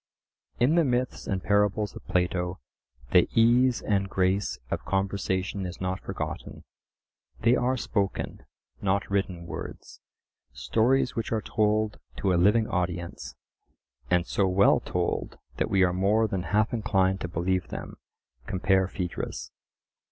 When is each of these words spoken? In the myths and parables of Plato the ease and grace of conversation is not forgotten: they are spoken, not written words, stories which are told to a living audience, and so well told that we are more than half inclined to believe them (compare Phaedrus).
In 0.59 0.73
the 0.73 0.83
myths 0.83 1.27
and 1.27 1.43
parables 1.43 1.95
of 1.95 2.07
Plato 2.07 2.59
the 3.11 3.29
ease 3.39 3.83
and 3.83 4.09
grace 4.09 4.57
of 4.71 4.83
conversation 4.83 5.63
is 5.67 5.79
not 5.79 5.99
forgotten: 6.01 6.63
they 7.41 7.55
are 7.55 7.77
spoken, 7.77 8.43
not 8.81 9.07
written 9.11 9.45
words, 9.45 9.99
stories 10.53 11.15
which 11.15 11.31
are 11.31 11.39
told 11.43 11.99
to 12.17 12.33
a 12.33 12.41
living 12.41 12.67
audience, 12.67 13.35
and 14.09 14.25
so 14.25 14.47
well 14.47 14.79
told 14.79 15.37
that 15.57 15.69
we 15.69 15.83
are 15.83 15.93
more 15.93 16.27
than 16.27 16.45
half 16.49 16.73
inclined 16.73 17.21
to 17.21 17.27
believe 17.27 17.67
them 17.67 17.97
(compare 18.47 18.87
Phaedrus). 18.87 19.51